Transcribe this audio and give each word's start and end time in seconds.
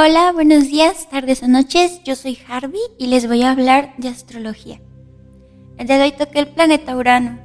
Hola, 0.00 0.30
buenos 0.30 0.68
días, 0.68 1.08
tardes 1.10 1.42
o 1.42 1.48
noches. 1.48 2.04
Yo 2.04 2.14
soy 2.14 2.38
Harvey 2.48 2.78
y 2.98 3.08
les 3.08 3.26
voy 3.26 3.42
a 3.42 3.50
hablar 3.50 3.94
de 3.98 4.06
astrología. 4.06 4.80
El 5.76 5.88
día 5.88 5.96
de 5.96 6.04
hoy 6.04 6.12
toqué 6.12 6.38
el 6.38 6.46
planeta 6.46 6.96
Urano. 6.96 7.40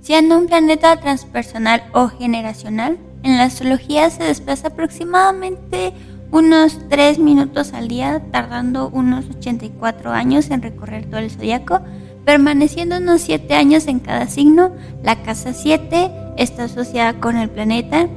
Siendo 0.00 0.36
un 0.36 0.48
planeta 0.48 0.96
transpersonal 0.96 1.84
o 1.92 2.08
generacional, 2.08 2.98
en 3.22 3.36
la 3.36 3.44
astrología 3.44 4.10
se 4.10 4.24
desplaza 4.24 4.66
aproximadamente 4.66 5.92
unos 6.32 6.80
3 6.88 7.20
minutos 7.20 7.74
al 7.74 7.86
día, 7.86 8.24
tardando 8.32 8.88
unos 8.88 9.26
84 9.30 10.10
años 10.10 10.50
en 10.50 10.62
recorrer 10.62 11.06
todo 11.08 11.20
el 11.20 11.30
zodiaco, 11.30 11.80
permaneciendo 12.24 12.96
unos 12.96 13.20
7 13.20 13.54
años 13.54 13.86
en 13.86 14.00
cada 14.00 14.26
signo. 14.26 14.74
La 15.04 15.22
casa 15.22 15.52
7 15.52 16.10
está 16.38 16.64
asociada 16.64 17.20
con 17.20 17.36
el 17.36 17.50
planeta 17.50 18.08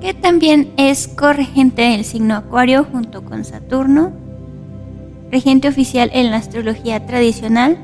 que 0.00 0.14
también 0.14 0.72
es 0.76 1.08
corregente 1.08 1.82
del 1.82 2.04
signo 2.04 2.36
Acuario 2.36 2.84
junto 2.84 3.24
con 3.24 3.44
Saturno, 3.44 4.12
regente 5.30 5.68
oficial 5.68 6.10
en 6.12 6.30
la 6.30 6.36
astrología 6.36 7.06
tradicional. 7.06 7.78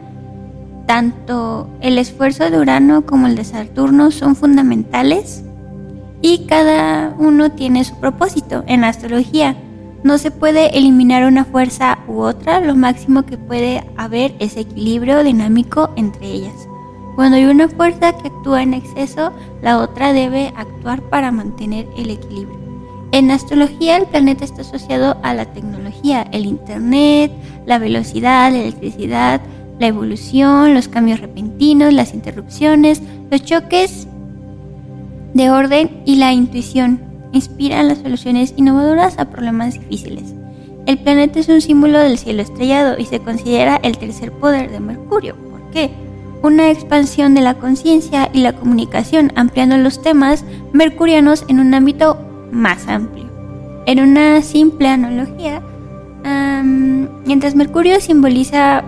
Tanto 0.87 1.69
el 1.81 1.99
esfuerzo 1.99 2.51
de 2.51 2.59
Urano 2.59 3.07
como 3.07 3.27
el 3.27 3.37
de 3.37 3.45
Saturno 3.45 4.11
son 4.11 4.37
fundamentales 4.37 5.45
y 6.21 6.47
cada 6.47 7.15
uno 7.19 7.53
tiene 7.53 7.85
su 7.85 7.99
propósito 7.99 8.65
en 8.67 8.83
la 8.83 8.89
astrología. 8.89 9.57
No 10.03 10.19
se 10.19 10.31
puede 10.31 10.77
eliminar 10.77 11.25
una 11.25 11.45
fuerza 11.45 11.99
u 12.09 12.21
otra, 12.21 12.61
lo 12.61 12.75
máximo 12.75 13.25
que 13.25 13.39
puede 13.39 13.85
haber 13.97 14.35
es 14.41 14.57
equilibrio 14.57 15.23
dinámico 15.23 15.91
entre 15.97 16.27
ellas. 16.27 16.69
Cuando 17.15 17.37
hay 17.37 17.45
una 17.45 17.69
fuerza 17.69 18.17
que 18.17 18.29
actúa 18.29 18.63
en 18.63 18.75
exceso, 18.75 19.33
la 19.61 19.79
otra 19.79 20.13
debe 20.13 20.53
actuar 20.57 21.03
para 21.03 21.31
mantener 21.31 21.87
el 21.97 22.11
equilibrio. 22.11 22.59
En 23.13 23.31
astrología 23.31 23.99
el 23.99 24.07
planeta 24.07 24.45
está 24.45 24.63
asociado 24.63 25.19
a 25.23 25.35
la 25.35 25.45
tecnología, 25.53 26.23
el 26.33 26.47
Internet, 26.47 27.31
la 27.67 27.79
velocidad, 27.79 28.51
la 28.51 28.61
electricidad, 28.61 29.43
la 29.79 29.87
evolución, 29.89 30.73
los 30.73 30.89
cambios 30.89 31.21
repentinos, 31.21 31.93
las 31.93 32.15
interrupciones, 32.15 33.03
los 33.31 33.45
choques 33.45 34.07
de 35.35 35.51
orden 35.51 36.03
y 36.07 36.17
la 36.17 36.33
intuición. 36.33 37.01
Inspiran 37.33 37.89
las 37.89 37.99
soluciones 37.99 38.55
innovadoras 38.57 39.19
a 39.19 39.29
problemas 39.29 39.75
difíciles. 39.75 40.35
El 40.87 40.99
planeta 40.99 41.39
es 41.39 41.49
un 41.49 41.61
símbolo 41.61 41.99
del 41.99 42.17
cielo 42.17 42.43
estrellado 42.43 42.99
y 42.99 43.05
se 43.05 43.21
considera 43.21 43.77
el 43.83 43.99
tercer 43.99 44.33
poder 44.33 44.71
de 44.71 44.81
Mercurio. 44.81 45.37
¿Por 45.37 45.71
qué? 45.71 45.91
Una 46.43 46.71
expansión 46.71 47.35
de 47.35 47.41
la 47.41 47.55
conciencia 47.55 48.29
y 48.33 48.41
la 48.41 48.53
comunicación, 48.53 49.33
ampliando 49.37 49.77
los 49.77 50.03
temas 50.03 50.45
mercurianos 50.73 51.45
en 51.49 51.61
un 51.61 51.73
ámbito 51.75 52.19
más 52.51 52.89
amplio. 52.89 53.31
En 53.87 54.01
una 54.01 54.43
simple 54.43 54.89
analogía, 54.89 55.63
mientras 57.25 57.55
Mercurio 57.55 58.01
simboliza 58.01 58.85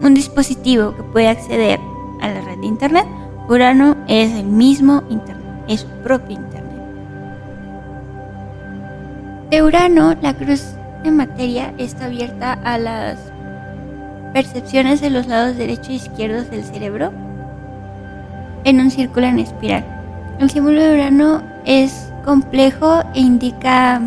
un 0.00 0.14
dispositivo 0.14 0.96
que 0.96 1.02
puede 1.02 1.28
acceder 1.28 1.78
a 2.20 2.28
la 2.28 2.40
red 2.40 2.58
de 2.58 2.66
Internet, 2.66 3.06
Urano 3.48 3.96
es 4.08 4.32
el 4.32 4.46
mismo 4.46 5.02
Internet, 5.10 5.64
es 5.68 5.80
su 5.80 5.88
propio 6.02 6.36
Internet. 6.36 6.82
De 9.50 9.62
Urano, 9.62 10.14
la 10.22 10.34
cruz 10.34 10.62
de 11.04 11.10
materia 11.10 11.74
está 11.78 12.06
abierta 12.06 12.52
a 12.64 12.78
las 12.78 13.31
percepciones 14.32 15.00
de 15.00 15.10
los 15.10 15.26
lados 15.26 15.56
derecho 15.56 15.90
e 15.90 15.94
izquierdo 15.94 16.42
del 16.44 16.64
cerebro 16.64 17.12
en 18.64 18.80
un 18.80 18.90
círculo 18.90 19.26
en 19.26 19.38
espiral. 19.38 19.84
El 20.38 20.50
símbolo 20.50 20.80
de 20.80 20.94
Urano 20.94 21.42
es 21.64 22.12
complejo 22.24 23.02
e 23.14 23.20
indica 23.20 24.00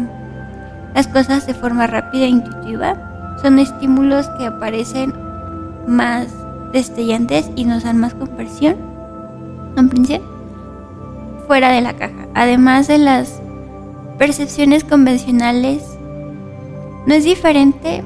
las 0.94 1.08
cosas 1.08 1.46
de 1.46 1.54
forma 1.54 1.88
rápida 1.88 2.26
e 2.26 2.30
intuitiva. 2.30 3.38
Son 3.42 3.60
estímulos 3.60 4.28
que 4.38 4.46
aparecen 4.46 5.14
más 5.88 6.28
destellantes 6.72 7.50
y 7.56 7.66
nos 7.66 7.84
dan 7.84 7.98
más 7.98 8.14
conversión, 8.14 8.76
comprensión, 9.76 10.22
fuera 11.48 11.72
de 11.72 11.82
la 11.82 11.94
caja. 11.94 12.28
Además 12.34 12.88
de 12.88 12.98
las 12.98 13.42
percepciones 14.18 14.84
convencionales, 14.84 15.84
no 17.06 17.14
es 17.14 17.24
diferente 17.24 18.04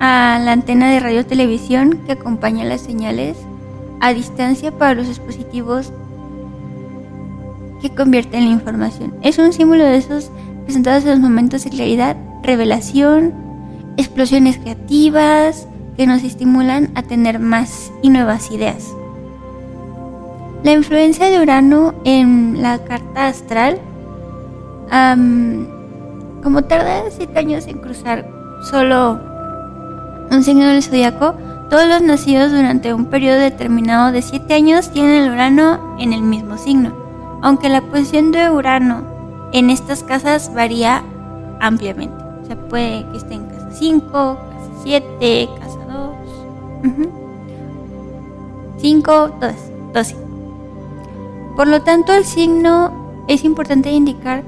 a 0.00 0.38
la 0.42 0.52
antena 0.52 0.90
de 0.90 1.00
radio 1.00 1.26
televisión 1.26 2.00
que 2.06 2.12
acompaña 2.12 2.64
las 2.64 2.80
señales 2.80 3.36
a 4.00 4.12
distancia 4.12 4.70
para 4.70 4.94
los 4.94 5.08
dispositivos 5.08 5.92
que 7.82 7.90
convierten 7.90 8.44
la 8.44 8.50
información. 8.50 9.14
Es 9.22 9.38
un 9.38 9.52
símbolo 9.52 9.84
de 9.84 9.96
esos 9.96 10.30
presentados 10.64 11.04
en 11.04 11.10
los 11.10 11.20
momentos 11.20 11.64
de 11.64 11.70
claridad, 11.70 12.16
revelación, 12.42 13.34
explosiones 13.96 14.58
creativas 14.58 15.66
que 15.96 16.06
nos 16.06 16.22
estimulan 16.22 16.90
a 16.94 17.02
tener 17.02 17.40
más 17.40 17.92
y 18.02 18.10
nuevas 18.10 18.50
ideas. 18.50 18.94
La 20.62 20.72
influencia 20.72 21.28
de 21.28 21.40
Urano 21.40 21.94
en 22.04 22.62
la 22.62 22.78
carta 22.84 23.28
astral, 23.28 23.78
como 26.42 26.62
tarda 26.62 27.02
7 27.10 27.38
años 27.38 27.66
en 27.66 27.78
cruzar 27.78 28.28
solo 28.70 29.20
un 30.30 30.42
signo 30.42 30.66
del 30.66 30.82
zodiaco, 30.82 31.34
todos 31.70 31.86
los 31.86 32.02
nacidos 32.02 32.50
durante 32.50 32.94
un 32.94 33.06
periodo 33.06 33.38
determinado 33.38 34.12
de 34.12 34.22
7 34.22 34.54
años 34.54 34.90
tienen 34.90 35.22
el 35.22 35.30
Urano 35.30 35.96
en 35.98 36.12
el 36.12 36.22
mismo 36.22 36.56
signo, 36.56 36.92
aunque 37.42 37.68
la 37.68 37.82
posición 37.82 38.32
de 38.32 38.50
Urano 38.50 39.02
en 39.52 39.70
estas 39.70 40.02
casas 40.02 40.52
varía 40.54 41.02
ampliamente. 41.60 42.16
O 42.42 42.46
sea, 42.46 42.56
puede 42.68 43.06
que 43.10 43.18
esté 43.18 43.34
en 43.34 43.44
casa 43.46 43.70
5, 43.72 44.10
casa 44.10 44.70
7, 44.82 45.48
casa 45.60 45.78
2, 46.82 47.08
5, 48.78 49.30
12. 49.92 50.16
Por 51.56 51.66
lo 51.66 51.82
tanto, 51.82 52.14
el 52.14 52.24
signo 52.24 53.24
es 53.28 53.44
importante 53.44 53.90
indicar 53.90 54.42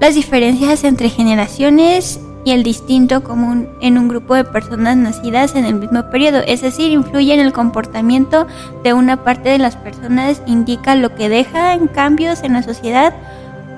las 0.00 0.14
diferencias 0.14 0.84
entre 0.84 1.08
generaciones 1.08 2.20
y 2.44 2.52
el 2.52 2.62
distinto 2.62 3.22
común 3.22 3.68
en 3.80 3.98
un 3.98 4.08
grupo 4.08 4.34
de 4.34 4.44
personas 4.44 4.96
nacidas 4.96 5.54
en 5.54 5.64
el 5.64 5.74
mismo 5.74 6.10
periodo, 6.10 6.40
es 6.46 6.62
decir, 6.62 6.90
influye 6.90 7.34
en 7.34 7.40
el 7.40 7.52
comportamiento 7.52 8.46
de 8.82 8.92
una 8.92 9.24
parte 9.24 9.50
de 9.50 9.58
las 9.58 9.76
personas, 9.76 10.42
indica 10.46 10.94
lo 10.94 11.14
que 11.14 11.28
deja 11.28 11.74
en 11.74 11.86
cambios 11.88 12.42
en 12.42 12.54
la 12.54 12.62
sociedad 12.62 13.14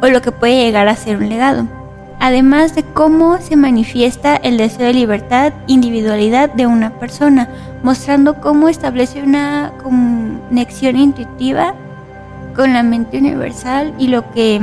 o 0.00 0.06
lo 0.08 0.22
que 0.22 0.32
puede 0.32 0.64
llegar 0.64 0.88
a 0.88 0.96
ser 0.96 1.16
un 1.16 1.28
legado, 1.28 1.66
además 2.20 2.74
de 2.74 2.84
cómo 2.84 3.38
se 3.38 3.56
manifiesta 3.56 4.36
el 4.36 4.56
deseo 4.56 4.86
de 4.86 4.94
libertad, 4.94 5.52
individualidad 5.66 6.52
de 6.52 6.66
una 6.66 6.98
persona, 6.98 7.48
mostrando 7.82 8.34
cómo 8.34 8.68
establece 8.68 9.22
una 9.22 9.72
conexión 9.82 10.96
intuitiva 10.96 11.74
con 12.54 12.72
la 12.72 12.82
mente 12.82 13.18
universal 13.18 13.94
y 13.98 14.08
lo 14.08 14.30
que 14.32 14.60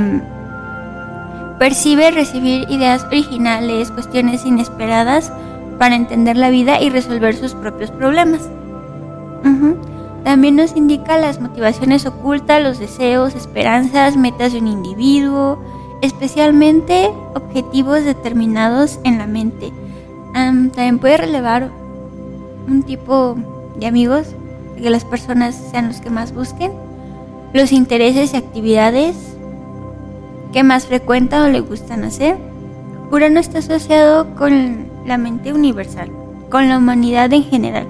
Percibe 1.60 2.10
recibir 2.10 2.70
ideas 2.70 3.04
originales, 3.04 3.90
cuestiones 3.90 4.46
inesperadas 4.46 5.30
para 5.78 5.94
entender 5.94 6.38
la 6.38 6.48
vida 6.48 6.80
y 6.80 6.88
resolver 6.88 7.36
sus 7.36 7.52
propios 7.52 7.90
problemas. 7.90 8.48
También 10.24 10.56
nos 10.56 10.74
indica 10.74 11.18
las 11.18 11.38
motivaciones 11.38 12.06
ocultas, 12.06 12.62
los 12.62 12.78
deseos, 12.78 13.34
esperanzas, 13.34 14.16
metas 14.16 14.54
de 14.54 14.60
un 14.60 14.68
individuo, 14.68 15.62
especialmente 16.00 17.10
objetivos 17.34 18.06
determinados 18.06 18.98
en 19.04 19.18
la 19.18 19.26
mente. 19.26 19.70
también 20.32 20.98
puede 20.98 21.18
relevar 21.18 21.70
un 22.68 22.84
tipo 22.84 23.36
de 23.76 23.86
amigos, 23.86 24.28
que 24.78 24.88
las 24.88 25.04
personas 25.04 25.60
sean 25.70 25.88
los 25.88 26.00
que 26.00 26.08
más 26.08 26.32
busquen, 26.34 26.72
los 27.52 27.70
intereses 27.70 28.32
y 28.32 28.38
actividades, 28.38 29.29
¿Qué 30.52 30.64
más 30.64 30.86
frecuenta 30.86 31.44
o 31.44 31.48
le 31.48 31.60
gustan 31.60 32.02
hacer. 32.02 32.36
Urano 33.12 33.38
está 33.38 33.58
asociado 33.58 34.34
con 34.34 34.88
la 35.06 35.16
mente 35.16 35.52
universal, 35.52 36.10
con 36.50 36.68
la 36.68 36.78
humanidad 36.78 37.32
en 37.32 37.44
general, 37.44 37.86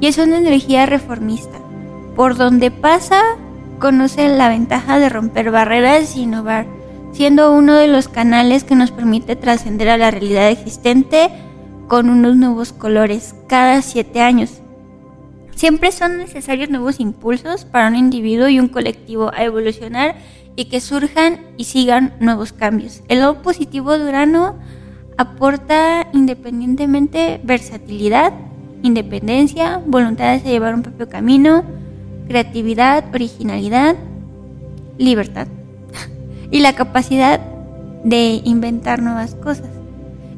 y 0.00 0.06
es 0.06 0.16
una 0.16 0.38
energía 0.38 0.86
reformista. 0.86 1.58
Por 2.16 2.36
donde 2.36 2.70
pasa, 2.70 3.20
conoce 3.78 4.28
la 4.28 4.48
ventaja 4.48 4.98
de 4.98 5.10
romper 5.10 5.50
barreras 5.50 6.16
y 6.16 6.22
innovar, 6.22 6.66
siendo 7.12 7.52
uno 7.52 7.74
de 7.74 7.88
los 7.88 8.08
canales 8.08 8.64
que 8.64 8.74
nos 8.74 8.90
permite 8.90 9.36
trascender 9.36 9.90
a 9.90 9.98
la 9.98 10.10
realidad 10.10 10.48
existente 10.48 11.30
con 11.88 12.08
unos 12.08 12.36
nuevos 12.36 12.72
colores 12.72 13.34
cada 13.48 13.82
siete 13.82 14.20
años. 14.20 14.60
Siempre 15.54 15.92
son 15.92 16.18
necesarios 16.18 16.70
nuevos 16.70 17.00
impulsos 17.00 17.64
para 17.64 17.88
un 17.88 17.96
individuo 17.96 18.48
y 18.48 18.60
un 18.60 18.68
colectivo 18.68 19.30
a 19.34 19.44
evolucionar 19.44 20.16
y 20.58 20.64
que 20.64 20.80
surjan 20.80 21.38
y 21.56 21.64
sigan 21.64 22.14
nuevos 22.18 22.52
cambios. 22.52 23.02
El 23.06 23.20
lado 23.20 23.42
positivo 23.42 23.96
de 23.96 24.08
Urano 24.08 24.56
aporta 25.16 26.08
independientemente 26.12 27.40
versatilidad, 27.44 28.32
independencia, 28.82 29.80
voluntad 29.86 30.36
de 30.36 30.50
llevar 30.50 30.74
un 30.74 30.82
propio 30.82 31.08
camino, 31.08 31.62
creatividad, 32.26 33.04
originalidad, 33.14 33.94
libertad 34.98 35.46
y 36.50 36.58
la 36.58 36.74
capacidad 36.74 37.38
de 38.02 38.40
inventar 38.42 39.00
nuevas 39.00 39.36
cosas. 39.36 39.70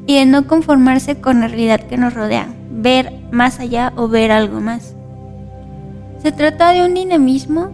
y 0.06 0.16
de 0.16 0.26
no 0.26 0.46
conformarse 0.46 1.20
con 1.20 1.40
la 1.40 1.48
realidad 1.48 1.80
que 1.80 1.96
nos 1.96 2.12
rodea, 2.12 2.48
ver 2.70 3.10
más 3.30 3.58
allá 3.58 3.92
o 3.96 4.08
ver 4.08 4.32
algo 4.32 4.60
más. 4.60 4.94
Se 6.22 6.30
trata 6.30 6.72
de 6.72 6.84
un 6.84 6.94
dinamismo 6.94 7.70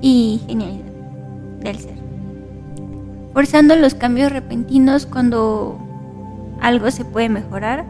y 0.00 0.40
genialidad 0.46 0.85
del 1.68 1.78
ser, 1.78 1.98
forzando 3.32 3.76
los 3.76 3.94
cambios 3.94 4.32
repentinos 4.32 5.06
cuando 5.06 5.78
algo 6.60 6.90
se 6.90 7.04
puede 7.04 7.28
mejorar, 7.28 7.84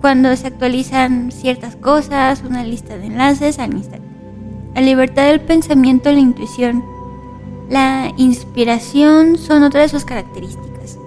cuando 0.00 0.34
se 0.36 0.48
actualizan 0.48 1.30
ciertas 1.32 1.76
cosas, 1.76 2.42
una 2.46 2.64
lista 2.64 2.96
de 2.96 3.06
enlaces 3.06 3.58
al 3.58 3.74
instante. 3.74 4.06
La 4.74 4.82
libertad 4.82 5.26
del 5.26 5.40
pensamiento, 5.40 6.12
la 6.12 6.18
intuición, 6.18 6.84
la 7.70 8.12
inspiración 8.16 9.38
son 9.38 9.62
otra 9.62 9.80
de 9.80 9.88
sus 9.88 10.04
características, 10.04 10.98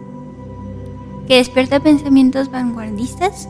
que 1.28 1.38
despierta 1.38 1.80
pensamientos 1.80 2.50
vanguardistas, 2.52 3.48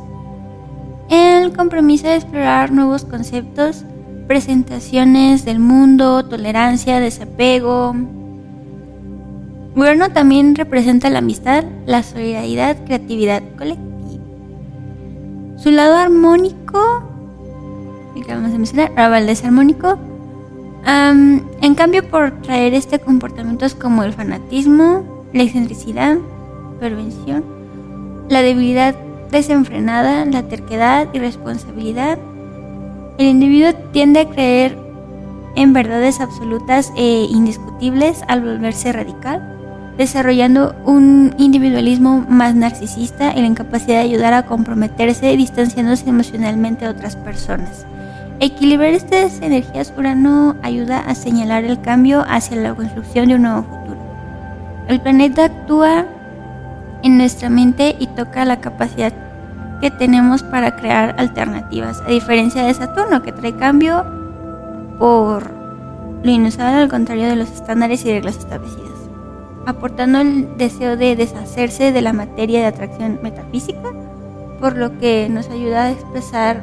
el 1.09 1.53
compromiso 1.53 2.07
de 2.07 2.17
explorar 2.17 2.71
nuevos 2.71 3.05
conceptos, 3.05 3.85
presentaciones 4.29 5.43
del 5.43 5.57
mundo, 5.57 6.23
tolerancia, 6.23 6.99
desapego. 6.99 7.95
Bueno, 9.75 10.11
también 10.11 10.53
representa 10.53 11.09
la 11.09 11.17
amistad, 11.17 11.63
la 11.87 12.03
solidaridad, 12.03 12.77
creatividad 12.85 13.41
colectiva. 13.57 14.23
Su 15.57 15.71
lado 15.71 15.95
armónico, 15.97 17.03
que 18.13 18.21
acabamos 18.21 18.51
de 18.51 18.59
mencionar, 18.59 18.91
ahora 18.95 19.17
el 19.17 19.25
desarmónico, 19.25 19.97
en 20.85 21.75
cambio, 21.75 22.07
por 22.07 22.29
traer 22.43 22.75
este 22.75 22.99
comportamientos 22.99 23.73
como 23.73 24.03
el 24.03 24.13
fanatismo, 24.13 25.25
la 25.33 25.41
excentricidad, 25.41 26.19
prevención, 26.79 27.43
la 28.29 28.43
debilidad 28.43 28.93
desenfrenada, 29.31 30.25
la 30.25 30.47
terquedad 30.47 31.07
y 31.13 31.19
responsabilidad, 31.19 32.19
el 33.19 33.27
individuo 33.27 33.73
tiende 33.91 34.21
a 34.21 34.29
creer 34.29 34.77
en 35.55 35.73
verdades 35.73 36.21
absolutas 36.21 36.93
e 36.95 37.27
indiscutibles 37.29 38.23
al 38.29 38.41
volverse 38.41 38.93
radical, 38.93 39.41
desarrollando 39.97 40.73
un 40.85 41.35
individualismo 41.37 42.25
más 42.29 42.55
narcisista 42.55 43.33
y 43.35 43.41
la 43.41 43.47
incapacidad 43.47 43.97
de 43.97 44.09
ayudar 44.09 44.33
a 44.33 44.45
comprometerse 44.45 45.35
distanciándose 45.35 46.07
emocionalmente 46.07 46.85
de 46.85 46.91
otras 46.91 47.17
personas. 47.17 47.85
Equilibrar 48.39 48.91
estas 48.91 49.41
energías 49.41 49.93
Urano 49.97 50.55
ayuda 50.63 50.99
a 50.99 51.13
señalar 51.13 51.65
el 51.65 51.81
cambio 51.81 52.23
hacia 52.25 52.55
la 52.55 52.73
construcción 52.73 53.27
de 53.27 53.35
un 53.35 53.41
nuevo 53.41 53.63
futuro. 53.63 53.99
El 54.87 55.01
planeta 55.01 55.43
actúa 55.43 56.05
en 57.03 57.17
nuestra 57.17 57.49
mente 57.49 57.97
y 57.99 58.07
toca 58.07 58.45
la 58.45 58.61
capacidad 58.61 59.11
que 59.79 59.91
tenemos 59.91 60.43
para 60.43 60.75
crear 60.75 61.15
alternativas, 61.17 62.01
a 62.01 62.09
diferencia 62.09 62.63
de 62.63 62.73
Saturno 62.73 63.21
que 63.21 63.31
trae 63.31 63.55
cambio 63.55 64.05
por 64.97 65.51
lo 66.23 66.31
inusual 66.31 66.75
al 66.75 66.89
contrario 66.89 67.27
de 67.27 67.35
los 67.35 67.49
estándares 67.49 68.03
y 68.05 68.11
reglas 68.11 68.37
establecidas, 68.37 68.89
aportando 69.65 70.19
el 70.19 70.57
deseo 70.57 70.97
de 70.97 71.15
deshacerse 71.15 71.91
de 71.91 72.01
la 72.01 72.13
materia 72.13 72.59
de 72.59 72.65
atracción 72.65 73.19
metafísica, 73.23 73.93
por 74.59 74.75
lo 74.75 74.97
que 74.99 75.29
nos 75.29 75.49
ayuda 75.49 75.85
a 75.85 75.91
expresar 75.91 76.61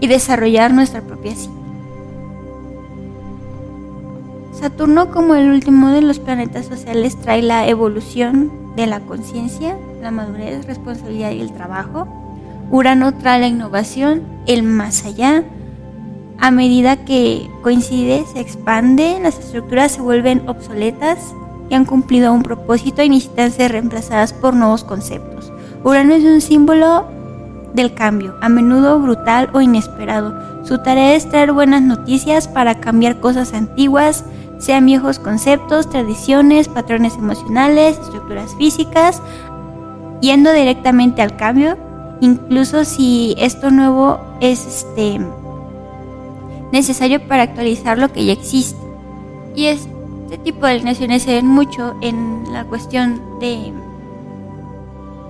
y 0.00 0.06
desarrollar 0.06 0.72
nuestra 0.72 1.00
propia 1.00 1.34
psique. 1.34 1.62
Saturno 4.52 5.10
como 5.10 5.34
el 5.34 5.50
último 5.50 5.88
de 5.88 6.02
los 6.02 6.20
planetas 6.20 6.66
sociales 6.66 7.16
trae 7.20 7.42
la 7.42 7.66
evolución 7.66 8.52
de 8.76 8.86
la 8.86 9.00
conciencia, 9.00 9.76
la 10.02 10.10
madurez, 10.10 10.66
responsabilidad 10.66 11.30
y 11.30 11.40
el 11.40 11.52
trabajo. 11.52 12.08
Urano 12.70 13.14
trae 13.14 13.40
la 13.40 13.46
innovación, 13.46 14.22
el 14.46 14.64
más 14.64 15.06
allá. 15.06 15.44
A 16.38 16.50
medida 16.50 17.04
que 17.04 17.48
coincide, 17.62 18.24
se 18.32 18.40
expande, 18.40 19.20
las 19.22 19.38
estructuras 19.38 19.92
se 19.92 20.00
vuelven 20.00 20.48
obsoletas 20.48 21.32
y 21.70 21.74
han 21.74 21.84
cumplido 21.84 22.32
un 22.32 22.42
propósito 22.42 23.02
y 23.02 23.10
necesitan 23.10 23.52
ser 23.52 23.72
reemplazadas 23.72 24.32
por 24.32 24.54
nuevos 24.54 24.82
conceptos. 24.82 25.52
Urano 25.84 26.14
es 26.14 26.24
un 26.24 26.40
símbolo 26.40 27.06
del 27.72 27.94
cambio, 27.94 28.34
a 28.40 28.48
menudo 28.48 28.98
brutal 28.98 29.50
o 29.52 29.60
inesperado. 29.60 30.34
Su 30.64 30.78
tarea 30.78 31.14
es 31.14 31.28
traer 31.28 31.52
buenas 31.52 31.82
noticias 31.82 32.48
para 32.48 32.80
cambiar 32.80 33.20
cosas 33.20 33.54
antiguas, 33.54 34.24
sean 34.58 34.86
viejos 34.86 35.18
conceptos, 35.18 35.90
tradiciones, 35.90 36.68
patrones 36.68 37.14
emocionales, 37.16 37.98
estructuras 37.98 38.54
físicas, 38.56 39.20
yendo 40.22 40.52
directamente 40.52 41.20
al 41.20 41.36
cambio, 41.36 41.76
incluso 42.20 42.86
si 42.86 43.34
esto 43.36 43.70
nuevo 43.70 44.18
es 44.40 44.64
este 44.66 45.20
necesario 46.70 47.20
para 47.28 47.42
actualizar 47.42 47.98
lo 47.98 48.10
que 48.10 48.24
ya 48.24 48.32
existe. 48.32 48.80
Y 49.54 49.66
este 49.66 50.38
tipo 50.42 50.64
de 50.64 50.72
alineaciones 50.72 51.24
se 51.24 51.34
ven 51.34 51.46
mucho 51.46 51.94
en 52.00 52.44
la 52.52 52.64
cuestión 52.64 53.20
de 53.40 53.72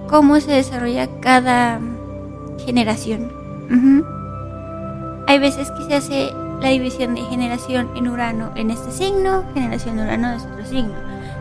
cómo 0.08 0.38
se 0.38 0.52
desarrolla 0.52 1.08
cada 1.20 1.80
generación. 2.64 3.32
Hay 5.26 5.38
veces 5.38 5.70
que 5.70 5.84
se 5.86 5.94
hace 5.94 6.30
la 6.60 6.68
división 6.68 7.14
de 7.14 7.22
generación 7.22 7.88
en 7.96 8.08
Urano 8.08 8.50
en 8.54 8.70
este 8.70 8.92
signo, 8.92 9.42
generación 9.54 9.96
de 9.96 10.02
Urano 10.02 10.34
en 10.34 10.40
otro 10.40 10.66
signo. 10.66 10.94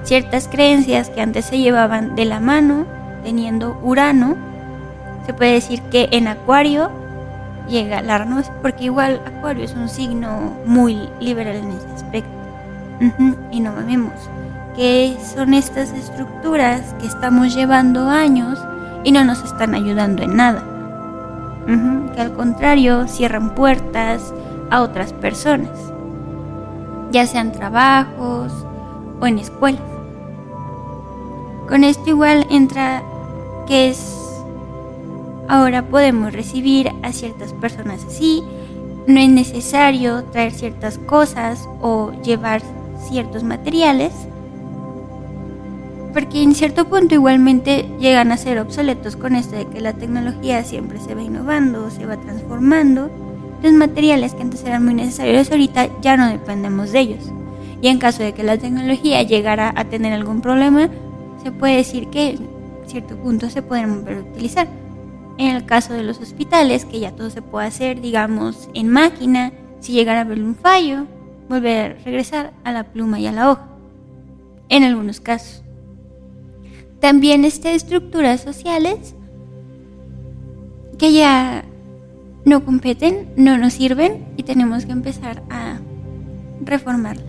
Ciertas 0.03 0.47
creencias 0.47 1.09
que 1.09 1.21
antes 1.21 1.45
se 1.45 1.59
llevaban 1.59 2.15
de 2.15 2.25
la 2.25 2.39
mano, 2.39 2.87
teniendo 3.23 3.79
Urano, 3.83 4.35
se 5.25 5.33
puede 5.33 5.53
decir 5.53 5.81
que 5.83 6.09
en 6.11 6.27
Acuario 6.27 6.89
llega 7.67 8.01
la 8.01 8.17
renovación, 8.17 8.55
porque 8.61 8.85
igual 8.85 9.21
Acuario 9.25 9.63
es 9.63 9.73
un 9.73 9.89
signo 9.89 10.53
muy 10.65 11.09
liberal 11.19 11.55
en 11.55 11.71
ese 11.71 11.87
aspecto. 11.95 12.31
Y 13.51 13.59
no 13.59 13.71
mamemos, 13.71 14.13
que 14.75 15.17
son 15.35 15.53
estas 15.53 15.91
estructuras 15.91 16.93
que 16.99 17.07
estamos 17.07 17.55
llevando 17.55 18.09
años 18.09 18.59
y 19.03 19.11
no 19.11 19.23
nos 19.23 19.43
están 19.43 19.73
ayudando 19.73 20.23
en 20.23 20.35
nada 20.35 20.63
que 21.65 22.21
al 22.21 22.33
contrario 22.33 23.07
cierran 23.07 23.55
puertas 23.55 24.33
a 24.69 24.81
otras 24.81 25.13
personas, 25.13 25.69
ya 27.11 27.25
sean 27.25 27.51
trabajos 27.51 28.51
o 29.19 29.27
en 29.27 29.39
escuelas. 29.39 29.81
Con 31.67 31.83
esto 31.83 32.09
igual 32.09 32.45
entra 32.49 33.03
que 33.71 33.87
es 33.87 34.17
ahora 35.47 35.83
podemos 35.87 36.33
recibir 36.33 36.91
a 37.03 37.13
ciertas 37.13 37.53
personas 37.53 38.03
así, 38.03 38.43
no 39.07 39.17
es 39.17 39.29
necesario 39.29 40.25
traer 40.25 40.51
ciertas 40.51 40.97
cosas 40.97 41.69
o 41.79 42.11
llevar 42.21 42.61
ciertos 43.07 43.43
materiales 43.43 44.11
porque 46.13 46.43
en 46.43 46.53
cierto 46.53 46.83
punto 46.89 47.15
igualmente 47.15 47.85
llegan 47.97 48.33
a 48.33 48.37
ser 48.37 48.59
obsoletos 48.59 49.15
con 49.15 49.37
esto 49.37 49.55
de 49.55 49.65
que 49.67 49.79
la 49.79 49.93
tecnología 49.93 50.65
siempre 50.65 50.99
se 50.99 51.15
va 51.15 51.21
innovando, 51.21 51.89
se 51.91 52.05
va 52.05 52.17
transformando. 52.17 53.09
Los 53.63 53.71
materiales 53.71 54.33
que 54.33 54.41
antes 54.41 54.65
eran 54.65 54.83
muy 54.83 54.95
necesarios 54.95 55.49
ahorita 55.49 55.87
ya 56.01 56.17
no 56.17 56.27
dependemos 56.27 56.91
de 56.91 56.99
ellos. 56.99 57.31
Y 57.81 57.87
en 57.87 57.99
caso 57.99 58.21
de 58.21 58.33
que 58.33 58.43
la 58.43 58.57
tecnología 58.57 59.23
llegara 59.23 59.71
a 59.73 59.85
tener 59.85 60.11
algún 60.11 60.41
problema, 60.41 60.89
se 61.41 61.53
puede 61.53 61.77
decir 61.77 62.09
que 62.09 62.37
cierto 62.85 63.15
punto 63.17 63.49
se 63.49 63.61
pueden 63.61 63.95
volver 63.95 64.17
a 64.17 64.21
utilizar. 64.21 64.67
En 65.37 65.55
el 65.55 65.65
caso 65.65 65.93
de 65.93 66.03
los 66.03 66.19
hospitales, 66.19 66.85
que 66.85 66.99
ya 66.99 67.15
todo 67.15 67.29
se 67.29 67.41
puede 67.41 67.67
hacer, 67.67 68.01
digamos, 68.01 68.69
en 68.73 68.89
máquina, 68.89 69.51
si 69.79 69.93
llegara 69.93 70.19
a 70.19 70.23
haber 70.23 70.39
un 70.39 70.55
fallo, 70.55 71.05
volver 71.49 71.91
a 71.91 72.03
regresar 72.03 72.53
a 72.63 72.71
la 72.71 72.83
pluma 72.83 73.19
y 73.19 73.27
a 73.27 73.31
la 73.31 73.51
hoja. 73.51 73.67
En 74.69 74.83
algunos 74.83 75.19
casos. 75.19 75.63
También 76.99 77.45
este, 77.45 77.73
estructuras 77.73 78.41
sociales 78.41 79.15
que 80.97 81.11
ya 81.13 81.65
no 82.45 82.63
competen, 82.63 83.29
no 83.35 83.57
nos 83.57 83.73
sirven 83.73 84.25
y 84.37 84.43
tenemos 84.43 84.85
que 84.85 84.91
empezar 84.91 85.43
a 85.49 85.79
reformarlas. 86.63 87.25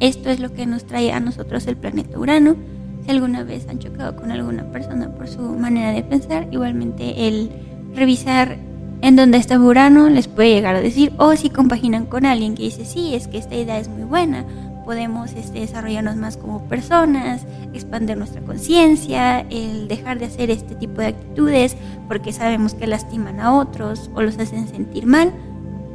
Esto 0.00 0.30
es 0.30 0.40
lo 0.40 0.52
que 0.52 0.66
nos 0.66 0.84
trae 0.84 1.12
a 1.12 1.20
nosotros 1.20 1.66
el 1.66 1.76
planeta 1.76 2.18
Urano. 2.18 2.56
Si 3.04 3.10
alguna 3.10 3.42
vez 3.44 3.68
han 3.68 3.78
chocado 3.78 4.16
con 4.16 4.30
alguna 4.30 4.64
persona 4.72 5.10
por 5.10 5.28
su 5.28 5.42
manera 5.42 5.92
de 5.92 6.02
pensar, 6.02 6.48
igualmente 6.50 7.28
el 7.28 7.50
revisar 7.94 8.56
en 9.02 9.16
dónde 9.16 9.36
está 9.36 9.58
Urano 9.58 10.08
les 10.08 10.28
puede 10.28 10.54
llegar 10.54 10.74
a 10.74 10.80
decir, 10.80 11.12
o 11.18 11.36
si 11.36 11.50
compaginan 11.50 12.06
con 12.06 12.24
alguien 12.24 12.54
que 12.54 12.62
dice, 12.62 12.86
sí, 12.86 13.14
es 13.14 13.28
que 13.28 13.36
esta 13.36 13.54
idea 13.54 13.78
es 13.78 13.88
muy 13.88 14.04
buena, 14.04 14.46
podemos 14.84 15.32
este, 15.32 15.60
desarrollarnos 15.60 16.16
más 16.16 16.38
como 16.38 16.62
personas, 16.68 17.46
expandir 17.74 18.16
nuestra 18.16 18.40
conciencia, 18.40 19.40
el 19.50 19.88
dejar 19.88 20.18
de 20.18 20.26
hacer 20.26 20.50
este 20.50 20.74
tipo 20.74 21.00
de 21.00 21.08
actitudes 21.08 21.76
porque 22.08 22.32
sabemos 22.32 22.74
que 22.74 22.86
lastiman 22.86 23.40
a 23.40 23.54
otros 23.54 24.10
o 24.14 24.22
los 24.22 24.38
hacen 24.38 24.68
sentir 24.68 25.06
mal, 25.06 25.32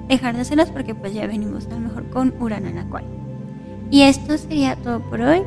dejar 0.07 0.35
de 0.35 0.41
hacerlas 0.41 0.69
porque 0.69 0.93
pues 0.93 1.13
ya 1.13 1.25
venimos 1.25 1.65
a 1.67 1.71
lo 1.71 1.79
mejor 1.79 2.09
con 2.09 2.33
Urano 2.39 2.67
en 2.67 2.77
Acuario. 2.77 3.09
Y 3.91 4.03
esto 4.03 4.37
sería 4.37 4.75
todo 4.75 4.99
por 4.99 5.21
hoy. 5.21 5.41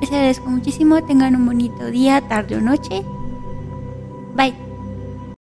Les 0.00 0.10
agradezco 0.12 0.48
muchísimo. 0.48 1.02
Tengan 1.04 1.36
un 1.36 1.46
bonito 1.46 1.86
día, 1.86 2.20
tarde 2.20 2.56
o 2.56 2.60
noche. 2.60 3.04
Bye. 4.34 4.67